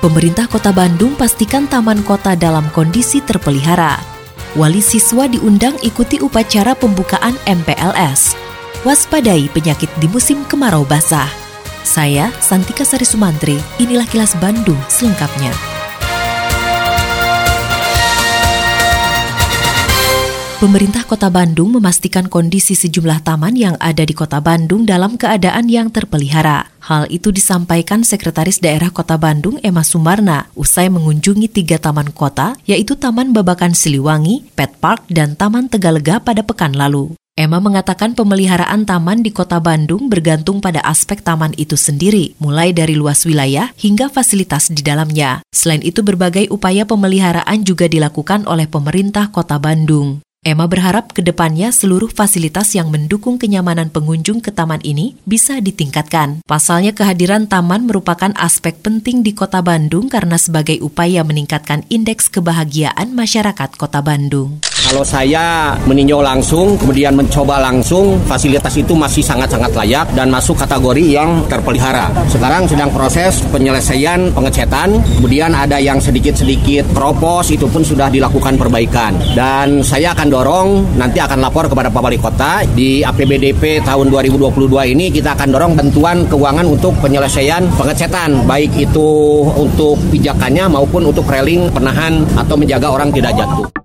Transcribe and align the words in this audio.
Pemerintah 0.00 0.48
Kota 0.48 0.72
Bandung 0.72 1.12
pastikan 1.12 1.68
taman 1.68 2.00
kota 2.08 2.32
dalam 2.32 2.64
kondisi 2.72 3.20
terpelihara. 3.20 4.00
Wali 4.56 4.80
siswa 4.80 5.28
diundang 5.28 5.76
ikuti 5.84 6.16
upacara 6.24 6.72
pembukaan 6.72 7.36
MPLS. 7.44 8.32
Waspadai 8.80 9.52
penyakit 9.52 9.92
di 10.00 10.08
musim 10.08 10.40
kemarau 10.48 10.88
basah. 10.88 11.28
Saya, 11.84 12.32
Santika 12.40 12.80
Sari 12.80 13.04
Sumantri, 13.04 13.60
inilah 13.76 14.08
kilas 14.08 14.32
Bandung 14.40 14.80
selengkapnya. 14.88 15.79
Pemerintah 20.60 21.08
Kota 21.08 21.32
Bandung 21.32 21.72
memastikan 21.72 22.28
kondisi 22.28 22.76
sejumlah 22.76 23.24
taman 23.24 23.56
yang 23.56 23.80
ada 23.80 24.04
di 24.04 24.12
Kota 24.12 24.44
Bandung 24.44 24.84
dalam 24.84 25.16
keadaan 25.16 25.72
yang 25.72 25.88
terpelihara. 25.88 26.68
Hal 26.84 27.08
itu 27.08 27.32
disampaikan 27.32 28.04
Sekretaris 28.04 28.60
Daerah 28.60 28.92
Kota 28.92 29.16
Bandung 29.16 29.56
Emma 29.64 29.80
Sumarna 29.80 30.52
usai 30.52 30.92
mengunjungi 30.92 31.48
tiga 31.48 31.80
taman 31.80 32.12
kota, 32.12 32.60
yaitu 32.68 32.92
Taman 32.92 33.32
Babakan 33.32 33.72
Siliwangi, 33.72 34.52
Pet 34.52 34.76
Park, 34.84 35.08
dan 35.08 35.32
Taman 35.32 35.72
Tegalega 35.72 36.20
pada 36.20 36.44
pekan 36.44 36.76
lalu. 36.76 37.16
Emma 37.40 37.56
mengatakan 37.56 38.12
pemeliharaan 38.12 38.84
taman 38.84 39.24
di 39.24 39.32
kota 39.32 39.64
Bandung 39.64 40.12
bergantung 40.12 40.60
pada 40.60 40.84
aspek 40.84 41.24
taman 41.24 41.56
itu 41.56 41.80
sendiri, 41.80 42.36
mulai 42.36 42.76
dari 42.76 43.00
luas 43.00 43.24
wilayah 43.24 43.72
hingga 43.80 44.12
fasilitas 44.12 44.68
di 44.68 44.84
dalamnya. 44.84 45.40
Selain 45.56 45.80
itu, 45.80 46.04
berbagai 46.04 46.52
upaya 46.52 46.84
pemeliharaan 46.84 47.64
juga 47.64 47.88
dilakukan 47.88 48.44
oleh 48.44 48.68
pemerintah 48.68 49.32
kota 49.32 49.56
Bandung. 49.56 50.20
Emma 50.50 50.66
berharap 50.66 51.14
ke 51.14 51.22
depannya 51.22 51.70
seluruh 51.70 52.10
fasilitas 52.10 52.74
yang 52.74 52.90
mendukung 52.90 53.38
kenyamanan 53.38 53.86
pengunjung 53.86 54.42
ke 54.42 54.50
taman 54.50 54.82
ini 54.82 55.14
bisa 55.22 55.62
ditingkatkan. 55.62 56.42
Pasalnya 56.42 56.90
kehadiran 56.90 57.46
taman 57.46 57.86
merupakan 57.86 58.34
aspek 58.34 58.74
penting 58.82 59.22
di 59.22 59.30
kota 59.30 59.62
Bandung 59.62 60.10
karena 60.10 60.34
sebagai 60.42 60.82
upaya 60.82 61.22
meningkatkan 61.22 61.86
indeks 61.86 62.26
kebahagiaan 62.26 63.14
masyarakat 63.14 63.78
kota 63.78 64.02
Bandung. 64.02 64.58
Kalau 64.90 65.06
saya 65.06 65.78
meninjau 65.86 66.18
langsung, 66.18 66.74
kemudian 66.74 67.14
mencoba 67.14 67.62
langsung, 67.62 68.18
fasilitas 68.26 68.74
itu 68.74 68.90
masih 68.90 69.22
sangat-sangat 69.22 69.70
layak 69.70 70.10
dan 70.18 70.34
masuk 70.34 70.58
kategori 70.58 71.14
yang 71.14 71.46
terpelihara. 71.46 72.10
Sekarang 72.26 72.66
sedang 72.66 72.90
proses 72.90 73.38
penyelesaian 73.54 74.34
pengecetan, 74.34 74.98
kemudian 75.22 75.54
ada 75.54 75.78
yang 75.78 76.02
sedikit-sedikit 76.02 76.90
keropos, 76.90 77.54
itu 77.54 77.70
pun 77.70 77.86
sudah 77.86 78.10
dilakukan 78.10 78.58
perbaikan. 78.58 79.14
Dan 79.30 79.86
saya 79.86 80.10
akan 80.10 80.26
dorong, 80.26 80.68
nanti 80.98 81.22
akan 81.22 81.38
lapor 81.38 81.70
kepada 81.70 81.86
Pak 81.86 82.02
Wali 82.10 82.18
Kota, 82.18 82.66
di 82.74 83.06
APBDP 83.06 83.86
tahun 83.86 84.10
2022 84.10 84.90
ini 84.90 85.14
kita 85.14 85.38
akan 85.38 85.54
dorong 85.54 85.72
bantuan 85.78 86.26
keuangan 86.26 86.66
untuk 86.66 86.98
penyelesaian 86.98 87.62
pengecetan, 87.78 88.42
baik 88.42 88.74
itu 88.74 89.06
untuk 89.54 90.02
pijakannya 90.10 90.66
maupun 90.66 91.14
untuk 91.14 91.30
railing 91.30 91.70
penahan 91.70 92.26
atau 92.34 92.58
menjaga 92.58 92.90
orang 92.90 93.14
tidak 93.14 93.38
jatuh. 93.38 93.79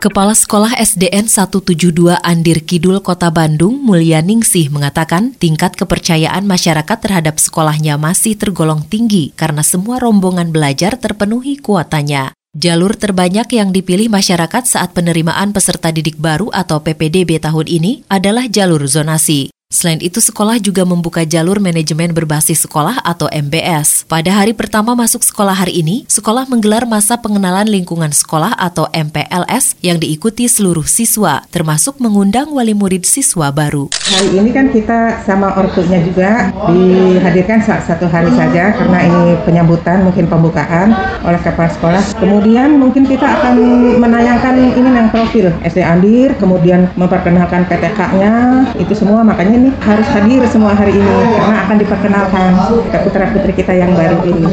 Kepala 0.00 0.32
Sekolah 0.32 0.80
SDN 0.80 1.28
172 1.28 1.76
Andir 2.24 2.64
Kidul 2.64 3.04
Kota 3.04 3.28
Bandung, 3.28 3.84
Mulia 3.84 4.24
Ningsih 4.24 4.72
mengatakan 4.72 5.36
tingkat 5.36 5.76
kepercayaan 5.76 6.48
masyarakat 6.48 6.96
terhadap 7.04 7.36
sekolahnya 7.36 8.00
masih 8.00 8.32
tergolong 8.32 8.80
tinggi 8.80 9.36
karena 9.36 9.60
semua 9.60 10.00
rombongan 10.00 10.56
belajar 10.56 10.96
terpenuhi 10.96 11.60
kuotanya. 11.60 12.32
Jalur 12.56 12.96
terbanyak 12.96 13.52
yang 13.52 13.76
dipilih 13.76 14.08
masyarakat 14.08 14.64
saat 14.64 14.96
penerimaan 14.96 15.52
peserta 15.52 15.92
didik 15.92 16.16
baru 16.16 16.48
atau 16.48 16.80
PPDB 16.80 17.36
tahun 17.36 17.68
ini 17.68 18.08
adalah 18.08 18.48
jalur 18.48 18.80
zonasi. 18.88 19.52
Selain 19.70 20.02
itu, 20.02 20.18
sekolah 20.18 20.58
juga 20.58 20.82
membuka 20.82 21.22
jalur 21.22 21.62
manajemen 21.62 22.10
berbasis 22.10 22.66
sekolah 22.66 23.06
atau 23.06 23.30
MBS. 23.30 24.02
Pada 24.10 24.34
hari 24.34 24.50
pertama 24.50 24.98
masuk 24.98 25.22
sekolah 25.22 25.54
hari 25.54 25.78
ini, 25.78 26.02
sekolah 26.10 26.50
menggelar 26.50 26.90
masa 26.90 27.22
pengenalan 27.22 27.70
lingkungan 27.70 28.10
sekolah 28.10 28.58
atau 28.58 28.90
MPLS 28.90 29.78
yang 29.78 30.02
diikuti 30.02 30.50
seluruh 30.50 30.82
siswa, 30.90 31.46
termasuk 31.54 32.02
mengundang 32.02 32.50
wali 32.50 32.74
murid 32.74 33.06
siswa 33.06 33.54
baru. 33.54 33.86
Hari 34.10 34.42
ini 34.42 34.50
kan 34.50 34.74
kita 34.74 35.22
sama 35.22 35.54
ortunya 35.54 36.02
juga 36.02 36.50
dihadirkan 36.66 37.62
satu 37.62 38.10
hari 38.10 38.34
saja 38.34 38.74
karena 38.74 39.06
ini 39.06 39.38
penyambutan 39.46 40.02
mungkin 40.02 40.26
pembukaan 40.26 40.98
oleh 41.22 41.38
kepala 41.46 41.70
sekolah. 41.70 42.02
Kemudian 42.18 42.74
mungkin 42.74 43.06
kita 43.06 43.22
akan 43.22 43.54
menayangkan 44.02 44.58
ini 44.74 44.90
yang 44.98 45.14
profil 45.14 45.54
SD 45.62 45.78
Andir, 45.78 46.34
kemudian 46.42 46.90
memperkenalkan 46.98 47.70
PTK-nya, 47.70 48.66
itu 48.74 48.98
semua 48.98 49.22
makanya 49.22 49.59
ini 49.60 49.70
harus 49.84 50.08
hadir 50.08 50.40
semua 50.48 50.72
hari 50.72 50.96
ini 50.96 51.16
karena 51.36 51.58
akan 51.68 51.76
diperkenalkan 51.76 52.48
ke 52.88 52.98
putra-putri 53.04 53.52
kita 53.52 53.72
yang 53.76 53.92
baru 53.92 54.24
ini. 54.24 54.48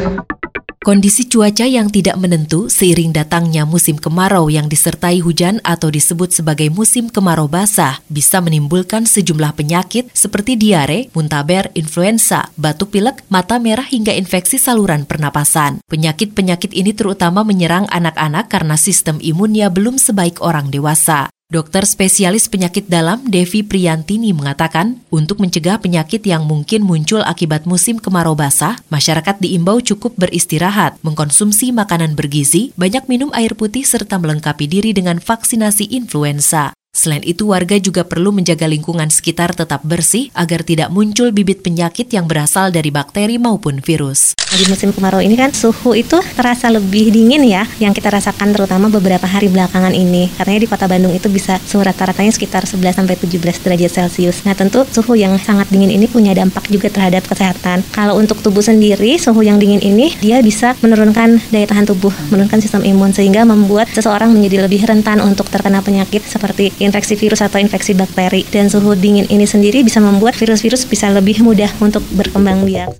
Kondisi 0.78 1.28
cuaca 1.28 1.68
yang 1.68 1.92
tidak 1.92 2.16
menentu 2.16 2.72
seiring 2.72 3.12
datangnya 3.12 3.68
musim 3.68 4.00
kemarau 4.00 4.48
yang 4.48 4.72
disertai 4.72 5.20
hujan 5.20 5.60
atau 5.60 5.92
disebut 5.92 6.32
sebagai 6.32 6.72
musim 6.72 7.12
kemarau 7.12 7.44
basah 7.44 8.00
bisa 8.08 8.40
menimbulkan 8.40 9.04
sejumlah 9.04 9.52
penyakit 9.52 10.08
seperti 10.16 10.56
diare, 10.56 11.12
muntaber, 11.12 11.68
influenza, 11.76 12.48
batuk 12.56 12.96
pilek, 12.96 13.20
mata 13.28 13.60
merah 13.60 13.84
hingga 13.84 14.16
infeksi 14.16 14.56
saluran 14.56 15.04
pernapasan. 15.04 15.84
Penyakit-penyakit 15.92 16.72
ini 16.72 16.96
terutama 16.96 17.44
menyerang 17.44 17.84
anak-anak 17.92 18.48
karena 18.48 18.80
sistem 18.80 19.20
imunnya 19.20 19.68
belum 19.68 20.00
sebaik 20.00 20.40
orang 20.40 20.72
dewasa. 20.72 21.28
Dokter 21.48 21.88
spesialis 21.88 22.44
penyakit 22.44 22.92
dalam 22.92 23.24
Devi 23.24 23.64
Priyantini 23.64 24.36
mengatakan, 24.36 25.00
untuk 25.08 25.40
mencegah 25.40 25.80
penyakit 25.80 26.20
yang 26.28 26.44
mungkin 26.44 26.84
muncul 26.84 27.24
akibat 27.24 27.64
musim 27.64 27.96
kemarau 27.96 28.36
basah, 28.36 28.76
masyarakat 28.92 29.40
diimbau 29.40 29.80
cukup 29.80 30.12
beristirahat, 30.20 31.00
mengkonsumsi 31.00 31.72
makanan 31.72 32.20
bergizi, 32.20 32.76
banyak 32.76 33.08
minum 33.08 33.32
air 33.32 33.56
putih 33.56 33.80
serta 33.80 34.20
melengkapi 34.20 34.68
diri 34.68 34.92
dengan 34.92 35.24
vaksinasi 35.24 35.88
influenza. 35.88 36.76
Selain 36.98 37.22
itu, 37.22 37.46
warga 37.54 37.78
juga 37.78 38.02
perlu 38.02 38.34
menjaga 38.34 38.66
lingkungan 38.66 39.06
sekitar 39.06 39.54
tetap 39.54 39.86
bersih 39.86 40.34
agar 40.34 40.66
tidak 40.66 40.90
muncul 40.90 41.30
bibit 41.30 41.62
penyakit 41.62 42.10
yang 42.10 42.26
berasal 42.26 42.74
dari 42.74 42.90
bakteri 42.90 43.38
maupun 43.38 43.78
virus. 43.78 44.34
Di 44.48 44.66
musim 44.66 44.90
kemarau 44.90 45.22
ini 45.22 45.38
kan 45.38 45.54
suhu 45.54 45.94
itu 45.94 46.18
terasa 46.34 46.66
lebih 46.72 47.14
dingin 47.14 47.46
ya, 47.46 47.68
yang 47.78 47.94
kita 47.94 48.10
rasakan 48.10 48.50
terutama 48.50 48.90
beberapa 48.90 49.30
hari 49.30 49.46
belakangan 49.46 49.94
ini. 49.94 50.26
Karena 50.34 50.58
di 50.58 50.66
kota 50.66 50.90
Bandung 50.90 51.14
itu 51.14 51.30
bisa 51.30 51.62
suhu 51.62 51.86
rata-ratanya 51.86 52.34
sekitar 52.34 52.66
11 52.66 52.98
sampai 52.98 53.14
17 53.14 53.62
derajat 53.62 53.90
Celcius. 53.94 54.42
Nah, 54.42 54.58
tentu 54.58 54.82
suhu 54.90 55.14
yang 55.14 55.38
sangat 55.38 55.70
dingin 55.70 55.94
ini 55.94 56.10
punya 56.10 56.34
dampak 56.34 56.66
juga 56.66 56.90
terhadap 56.90 57.22
kesehatan. 57.30 57.86
Kalau 57.94 58.18
untuk 58.18 58.42
tubuh 58.42 58.64
sendiri, 58.64 59.20
suhu 59.22 59.46
yang 59.46 59.62
dingin 59.62 59.78
ini 59.84 60.18
dia 60.18 60.42
bisa 60.42 60.74
menurunkan 60.82 61.38
daya 61.54 61.68
tahan 61.70 61.86
tubuh, 61.86 62.10
menurunkan 62.34 62.58
sistem 62.58 62.82
imun 62.82 63.14
sehingga 63.14 63.46
membuat 63.46 63.86
seseorang 63.94 64.34
menjadi 64.34 64.66
lebih 64.66 64.82
rentan 64.82 65.22
untuk 65.22 65.46
terkena 65.46 65.78
penyakit 65.84 66.26
seperti 66.26 66.74
infeksi 66.80 67.18
virus 67.18 67.44
atau 67.44 67.58
infeksi 67.58 67.94
bakteri. 67.94 68.46
Dan 68.48 68.70
suhu 68.70 68.94
dingin 68.94 69.26
ini 69.28 69.44
sendiri 69.44 69.82
bisa 69.84 69.98
membuat 69.98 70.38
virus-virus 70.38 70.86
bisa 70.86 71.10
lebih 71.10 71.42
mudah 71.42 71.70
untuk 71.82 72.02
berkembang 72.14 72.64
biak. 72.64 72.94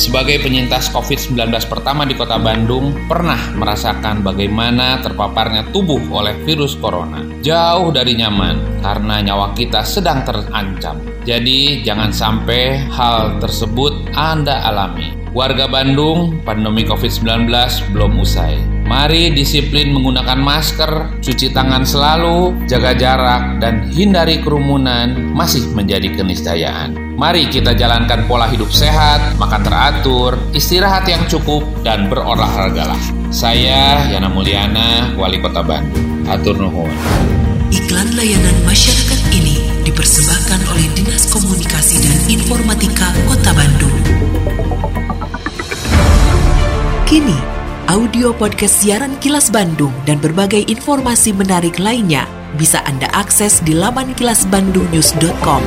Sebagai 0.00 0.40
penyintas 0.40 0.88
COVID-19 0.96 1.36
pertama 1.68 2.08
di 2.08 2.16
kota 2.16 2.40
Bandung, 2.40 2.96
pernah 3.04 3.52
merasakan 3.52 4.24
bagaimana 4.24 4.96
terpaparnya 5.04 5.68
tubuh 5.76 6.00
oleh 6.08 6.40
virus 6.48 6.72
corona. 6.80 7.20
Jauh 7.44 7.92
dari 7.92 8.16
nyaman, 8.16 8.80
karena 8.80 9.20
nyawa 9.20 9.52
kita 9.52 9.84
sedang 9.84 10.24
terancam. 10.24 11.04
Jadi, 11.28 11.84
jangan 11.84 12.16
sampai 12.16 12.80
hal 12.88 13.44
tersebut 13.44 14.16
Anda 14.16 14.64
alami. 14.64 15.12
Warga 15.36 15.68
Bandung, 15.68 16.40
pandemi 16.48 16.80
COVID-19 16.88 17.52
belum 17.92 18.24
usai. 18.24 18.79
Mari 18.90 19.30
disiplin 19.30 19.94
menggunakan 19.94 20.34
masker, 20.34 21.22
cuci 21.22 21.54
tangan 21.54 21.86
selalu, 21.86 22.66
jaga 22.66 22.90
jarak, 22.98 23.62
dan 23.62 23.86
hindari 23.86 24.42
kerumunan 24.42 25.30
masih 25.30 25.62
menjadi 25.78 26.10
keniscayaan. 26.10 27.14
Mari 27.14 27.46
kita 27.46 27.70
jalankan 27.78 28.26
pola 28.26 28.50
hidup 28.50 28.66
sehat, 28.74 29.38
makan 29.38 29.62
teratur, 29.62 30.34
istirahat 30.50 31.06
yang 31.06 31.22
cukup, 31.30 31.62
dan 31.86 32.10
berolahragalah. 32.10 32.98
Saya 33.30 34.10
Yana 34.10 34.26
Mulyana, 34.26 35.14
Wali 35.14 35.38
Kota 35.38 35.62
Bandung. 35.62 36.26
Atur 36.26 36.58
nuhun. 36.58 36.90
Iklan 37.70 38.10
layanan 38.18 38.58
masyarakat 38.66 39.20
ini 39.30 39.86
dipersembahkan 39.86 40.66
oleh 40.66 40.90
Dinas 40.98 41.30
Komunikasi 41.30 42.02
dan 42.02 42.18
Informatika 42.26 43.14
Kota 43.30 43.54
Bandung. 43.54 43.94
Kini, 47.06 47.59
audio 47.90 48.30
podcast 48.30 48.86
siaran 48.86 49.18
Kilas 49.18 49.50
Bandung 49.50 49.90
dan 50.06 50.22
berbagai 50.22 50.62
informasi 50.70 51.34
menarik 51.34 51.82
lainnya 51.82 52.22
bisa 52.54 52.78
Anda 52.86 53.10
akses 53.10 53.58
di 53.66 53.74
laman 53.74 54.14
kilasbandungnews.com. 54.14 55.62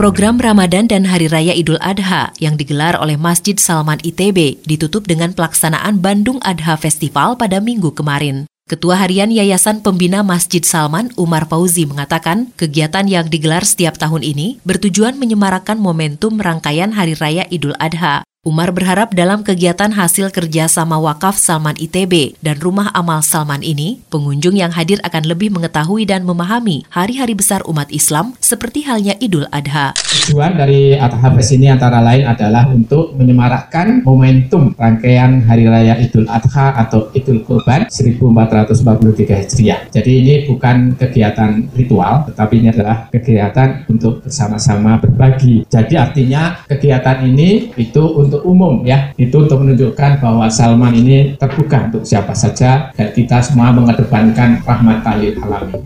Program 0.00 0.40
Ramadan 0.40 0.88
dan 0.88 1.04
Hari 1.04 1.28
Raya 1.28 1.52
Idul 1.52 1.76
Adha 1.84 2.32
yang 2.40 2.56
digelar 2.56 2.96
oleh 2.96 3.20
Masjid 3.20 3.52
Salman 3.60 4.00
ITB 4.00 4.64
ditutup 4.64 5.04
dengan 5.04 5.36
pelaksanaan 5.36 6.00
Bandung 6.00 6.40
Adha 6.40 6.72
Festival 6.80 7.36
pada 7.36 7.60
minggu 7.60 7.92
kemarin. 7.92 8.48
Ketua 8.64 8.96
Harian 8.96 9.28
Yayasan 9.28 9.84
Pembina 9.84 10.24
Masjid 10.24 10.64
Salman, 10.64 11.12
Umar 11.20 11.52
Fauzi, 11.52 11.84
mengatakan 11.84 12.48
kegiatan 12.56 13.04
yang 13.04 13.28
digelar 13.28 13.68
setiap 13.68 14.00
tahun 14.00 14.24
ini 14.24 14.64
bertujuan 14.64 15.20
menyemarakkan 15.20 15.76
momentum 15.76 16.40
rangkaian 16.40 16.96
Hari 16.96 17.12
Raya 17.20 17.44
Idul 17.52 17.76
Adha. 17.76 18.24
Umar 18.46 18.70
berharap 18.70 19.10
dalam 19.10 19.42
kegiatan 19.42 19.90
hasil 19.90 20.30
kerja 20.30 20.70
sama 20.70 21.02
wakaf 21.02 21.34
Salman 21.34 21.74
ITB 21.82 22.38
dan 22.38 22.62
Rumah 22.62 22.94
Amal 22.94 23.18
Salman 23.26 23.58
ini, 23.58 23.98
pengunjung 24.06 24.54
yang 24.54 24.70
hadir 24.70 25.02
akan 25.02 25.26
lebih 25.26 25.50
mengetahui 25.50 26.06
dan 26.06 26.22
memahami 26.22 26.86
hari-hari 26.94 27.34
besar 27.34 27.66
umat 27.66 27.90
Islam 27.90 28.38
seperti 28.38 28.86
halnya 28.86 29.18
Idul 29.18 29.50
Adha. 29.50 29.98
Tujuan 29.98 30.54
dari 30.54 30.94
Adha 30.94 31.26
Fest 31.34 31.58
ini 31.58 31.74
antara 31.74 31.98
lain 31.98 32.22
adalah 32.22 32.70
untuk 32.70 33.18
menyemarakkan 33.18 34.06
momentum 34.06 34.78
rangkaian 34.78 35.42
Hari 35.42 35.66
Raya 35.66 35.98
Idul 35.98 36.30
Adha 36.30 36.78
atau 36.86 37.10
Idul 37.18 37.42
Kurban 37.42 37.90
1443 37.90 39.42
Hijriah. 39.42 39.90
Jadi 39.90 40.12
ini 40.22 40.34
bukan 40.46 40.94
kegiatan 40.94 41.66
ritual, 41.74 42.30
tetapi 42.30 42.62
ini 42.62 42.70
adalah 42.70 43.10
kegiatan 43.10 43.90
untuk 43.90 44.22
bersama-sama 44.22 45.02
berbagi. 45.02 45.66
Jadi 45.66 45.98
artinya 45.98 46.62
kegiatan 46.70 47.26
ini 47.26 47.74
itu 47.74 48.06
untuk 48.14 48.35
untuk 48.36 48.52
umum 48.52 48.84
ya 48.84 49.16
itu 49.16 49.32
untuk 49.32 49.64
menunjukkan 49.64 50.20
bahwa 50.20 50.52
Salman 50.52 50.92
ini 50.92 51.40
terbuka 51.40 51.88
untuk 51.88 52.04
siapa 52.04 52.36
saja 52.36 52.92
dan 52.92 53.08
kita 53.16 53.40
semua 53.40 53.72
mengedepankan 53.72 54.60
rahmat 54.60 55.00
lil 55.16 55.40
alamin. 55.40 55.80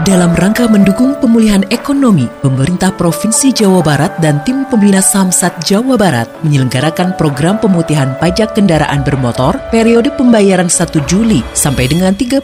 Dalam 0.00 0.34
rangka 0.34 0.66
mendukung 0.66 1.14
pemulihan 1.22 1.62
ekonomi, 1.70 2.26
pemerintah 2.42 2.90
Provinsi 2.90 3.54
Jawa 3.54 3.78
Barat 3.78 4.18
dan 4.18 4.42
tim 4.42 4.66
pembina 4.66 4.98
Samsat 4.98 5.62
Jawa 5.62 5.94
Barat 5.94 6.26
menyelenggarakan 6.42 7.14
program 7.14 7.62
pemutihan 7.62 8.18
pajak 8.18 8.58
kendaraan 8.58 9.06
bermotor 9.06 9.60
periode 9.70 10.10
pembayaran 10.18 10.66
1 10.66 10.98
Juli 11.06 11.46
sampai 11.54 11.86
dengan 11.86 12.10
31 12.18 12.42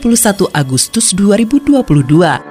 Agustus 0.54 1.10
2022 1.16 2.45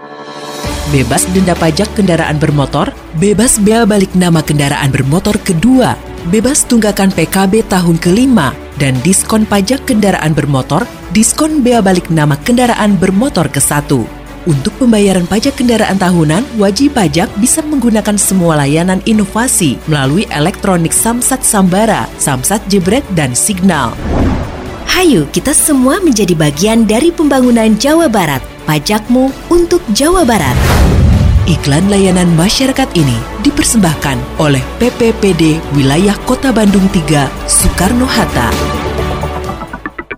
bebas 0.93 1.25
denda 1.33 1.57
pajak 1.57 1.89
kendaraan 1.97 2.37
bermotor, 2.37 2.93
bebas 3.17 3.57
bea 3.57 3.87
balik 3.87 4.13
nama 4.13 4.45
kendaraan 4.45 4.93
bermotor 4.93 5.37
kedua, 5.41 5.97
bebas 6.29 6.67
tunggakan 6.67 7.09
PKB 7.09 7.65
tahun 7.65 7.97
kelima, 7.97 8.53
dan 8.77 8.93
diskon 9.01 9.47
pajak 9.49 9.87
kendaraan 9.89 10.35
bermotor, 10.37 10.85
diskon 11.15 11.65
bea 11.65 11.81
balik 11.81 12.11
nama 12.13 12.37
kendaraan 12.37 12.99
bermotor 12.99 13.49
ke 13.49 13.57
satu. 13.57 14.05
Untuk 14.45 14.77
pembayaran 14.77 15.25
pajak 15.25 15.57
kendaraan 15.57 15.97
tahunan, 15.97 16.45
wajib 16.61 16.93
pajak 16.93 17.33
bisa 17.41 17.65
menggunakan 17.65 18.13
semua 18.13 18.61
layanan 18.61 19.01
inovasi 19.09 19.81
melalui 19.89 20.29
elektronik 20.29 20.93
Samsat 20.93 21.41
Sambara, 21.41 22.05
Samsat 22.21 22.61
Jebret, 22.69 23.01
dan 23.17 23.33
Signal. 23.33 23.97
Hayu, 24.85 25.25
kita 25.33 25.49
semua 25.49 25.97
menjadi 25.97 26.37
bagian 26.37 26.85
dari 26.85 27.09
pembangunan 27.09 27.73
Jawa 27.81 28.05
Barat 28.05 28.54
pajakmu 28.65 29.29
untuk 29.53 29.79
Jawa 29.93 30.25
Barat. 30.25 30.57
Iklan 31.45 31.85
layanan 31.93 32.33
masyarakat 32.33 32.89
ini 32.97 33.13
dipersembahkan 33.45 34.41
oleh 34.41 34.65
PPPD 34.81 35.61
Wilayah 35.77 36.17
Kota 36.25 36.49
Bandung 36.49 36.89
3 36.89 37.29
Soekarno-Hatta. 37.45 38.49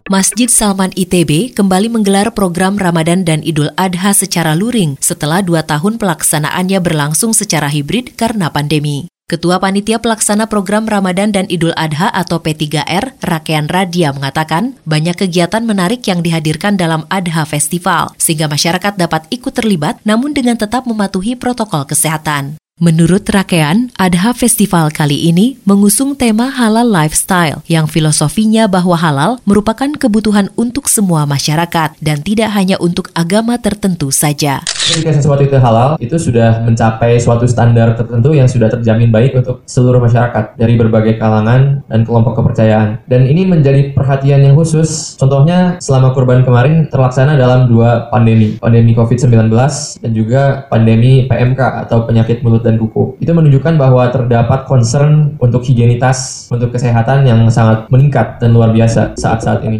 Masjid 0.07 0.47
Salman 0.47 0.95
ITB 0.95 1.51
kembali 1.51 1.91
menggelar 1.91 2.31
program 2.31 2.79
Ramadan 2.79 3.27
dan 3.27 3.43
Idul 3.43 3.75
Adha 3.75 4.15
secara 4.15 4.55
luring 4.55 4.95
setelah 5.03 5.43
dua 5.43 5.67
tahun 5.67 5.99
pelaksanaannya 5.99 6.79
berlangsung 6.79 7.35
secara 7.35 7.67
hibrid 7.67 8.15
karena 8.15 8.47
pandemi. 8.47 9.11
Ketua 9.27 9.59
Panitia 9.59 9.99
Pelaksana 9.99 10.47
Program 10.47 10.87
Ramadan 10.87 11.35
dan 11.35 11.51
Idul 11.51 11.75
Adha 11.75 12.07
atau 12.15 12.39
P3R, 12.39 13.19
Rakean 13.19 13.67
Radia 13.67 14.15
mengatakan, 14.15 14.79
banyak 14.87 15.19
kegiatan 15.19 15.67
menarik 15.67 15.99
yang 16.07 16.23
dihadirkan 16.23 16.79
dalam 16.79 17.03
Adha 17.11 17.43
Festival, 17.43 18.15
sehingga 18.15 18.47
masyarakat 18.47 18.95
dapat 18.95 19.27
ikut 19.27 19.51
terlibat 19.51 19.99
namun 20.07 20.31
dengan 20.31 20.55
tetap 20.55 20.87
mematuhi 20.87 21.35
protokol 21.35 21.83
kesehatan. 21.83 22.55
Menurut 22.77 23.25
Rakean, 23.25 23.89
Adha 23.97 24.37
Festival 24.37 24.93
kali 24.93 25.33
ini 25.33 25.57
mengusung 25.65 26.13
tema 26.13 26.45
halal 26.45 26.85
lifestyle 26.85 27.65
yang 27.65 27.89
filosofinya 27.89 28.69
bahwa 28.69 28.93
halal 28.93 29.41
merupakan 29.49 29.89
kebutuhan 29.97 30.53
untuk 30.53 30.85
semua 30.85 31.25
masyarakat 31.25 31.97
dan 31.97 32.21
tidak 32.21 32.53
hanya 32.53 32.77
untuk 32.77 33.09
agama 33.17 33.57
tertentu 33.57 34.13
saja. 34.13 34.61
Ketika 34.93 35.09
sesuatu 35.09 35.41
itu 35.41 35.57
halal, 35.57 35.97
itu 35.97 36.21
sudah 36.21 36.61
mencapai 36.69 37.17
suatu 37.17 37.49
standar 37.49 37.97
tertentu 37.97 38.37
yang 38.37 38.45
sudah 38.45 38.69
terjamin 38.69 39.09
baik 39.09 39.33
untuk 39.41 39.65
seluruh 39.65 39.97
masyarakat 39.97 40.53
dari 40.53 40.77
berbagai 40.77 41.17
kalangan 41.17 41.81
dan 41.89 42.05
kelompok 42.05 42.37
kepercayaan. 42.45 43.01
Dan 43.09 43.25
ini 43.25 43.49
menjadi 43.49 43.89
perhatian 43.97 44.45
yang 44.45 44.53
khusus. 44.53 45.17
Contohnya 45.17 45.81
selama 45.81 46.13
kurban 46.13 46.45
kemarin 46.45 46.93
terlaksana 46.93 47.41
dalam 47.41 47.65
dua 47.65 48.05
pandemi, 48.13 48.61
pandemi 48.61 48.93
COVID-19 48.93 49.49
dan 49.97 50.11
juga 50.13 50.69
pandemi 50.69 51.25
PMK 51.25 51.89
atau 51.89 52.05
penyakit 52.05 52.45
mulut 52.45 52.66
dan 52.67 52.75
kuku. 52.75 53.15
Itu 53.23 53.31
menunjukkan 53.31 53.79
bahwa 53.79 54.11
terdapat 54.11 54.67
concern 54.67 55.39
untuk 55.39 55.63
higienitas, 55.63 56.51
untuk 56.51 56.75
kesehatan 56.75 57.23
yang 57.23 57.47
sangat 57.47 57.87
meningkat 57.87 58.43
dan 58.43 58.51
luar 58.51 58.75
biasa 58.75 59.15
saat-saat 59.15 59.63
ini. 59.63 59.79